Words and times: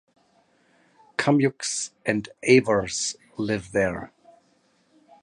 Kumyks 1.15 1.91
and 2.07 2.27
Avars 2.43 3.15
live 3.37 3.71
there. 3.71 4.11